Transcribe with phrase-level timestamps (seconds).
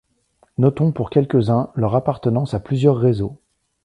[0.57, 3.37] Notons pour quelques-uns leur appartenance à plusieurs réseaux.